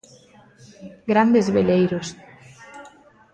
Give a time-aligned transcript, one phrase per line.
[1.11, 2.07] Grandes veleiros.